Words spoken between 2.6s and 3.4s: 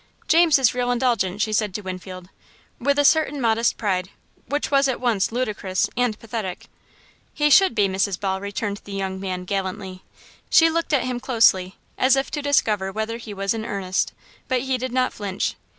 with a certain